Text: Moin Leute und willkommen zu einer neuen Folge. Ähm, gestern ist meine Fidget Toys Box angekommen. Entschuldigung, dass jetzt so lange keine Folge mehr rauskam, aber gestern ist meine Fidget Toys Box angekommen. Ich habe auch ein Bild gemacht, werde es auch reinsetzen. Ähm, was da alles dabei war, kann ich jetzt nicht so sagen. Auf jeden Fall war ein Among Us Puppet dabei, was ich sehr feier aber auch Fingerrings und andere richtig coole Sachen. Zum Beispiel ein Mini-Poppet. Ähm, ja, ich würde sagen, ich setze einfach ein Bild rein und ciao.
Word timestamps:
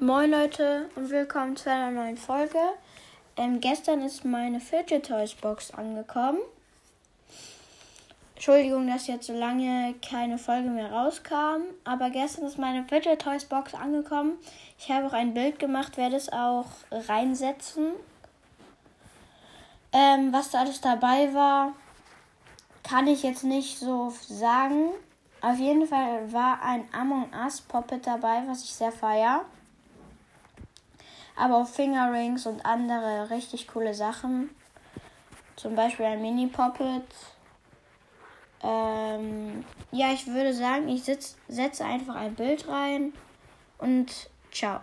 Moin 0.00 0.30
Leute 0.30 0.88
und 0.94 1.10
willkommen 1.10 1.56
zu 1.56 1.72
einer 1.72 1.90
neuen 1.90 2.16
Folge. 2.16 2.60
Ähm, 3.36 3.58
gestern 3.58 4.00
ist 4.00 4.24
meine 4.24 4.60
Fidget 4.60 5.06
Toys 5.06 5.34
Box 5.34 5.72
angekommen. 5.72 6.38
Entschuldigung, 8.36 8.86
dass 8.86 9.08
jetzt 9.08 9.26
so 9.26 9.32
lange 9.32 9.96
keine 10.08 10.38
Folge 10.38 10.70
mehr 10.70 10.92
rauskam, 10.92 11.62
aber 11.82 12.10
gestern 12.10 12.44
ist 12.44 12.58
meine 12.58 12.84
Fidget 12.84 13.20
Toys 13.20 13.44
Box 13.44 13.74
angekommen. 13.74 14.34
Ich 14.78 14.88
habe 14.88 15.08
auch 15.08 15.12
ein 15.12 15.34
Bild 15.34 15.58
gemacht, 15.58 15.96
werde 15.96 16.14
es 16.14 16.32
auch 16.32 16.66
reinsetzen. 16.92 17.90
Ähm, 19.92 20.32
was 20.32 20.52
da 20.52 20.60
alles 20.60 20.80
dabei 20.80 21.34
war, 21.34 21.72
kann 22.84 23.08
ich 23.08 23.24
jetzt 23.24 23.42
nicht 23.42 23.80
so 23.80 24.14
sagen. 24.28 24.90
Auf 25.40 25.58
jeden 25.58 25.88
Fall 25.88 26.32
war 26.32 26.62
ein 26.62 26.84
Among 26.92 27.32
Us 27.32 27.60
Puppet 27.60 28.06
dabei, 28.06 28.44
was 28.46 28.62
ich 28.62 28.72
sehr 28.72 28.92
feier 28.92 29.44
aber 31.38 31.56
auch 31.58 31.68
Fingerrings 31.68 32.46
und 32.46 32.66
andere 32.66 33.30
richtig 33.30 33.68
coole 33.68 33.94
Sachen. 33.94 34.50
Zum 35.56 35.74
Beispiel 35.74 36.06
ein 36.06 36.22
Mini-Poppet. 36.22 37.04
Ähm, 38.62 39.64
ja, 39.92 40.12
ich 40.12 40.26
würde 40.26 40.52
sagen, 40.52 40.88
ich 40.88 41.04
setze 41.04 41.84
einfach 41.84 42.16
ein 42.16 42.34
Bild 42.34 42.68
rein 42.68 43.12
und 43.78 44.30
ciao. 44.52 44.80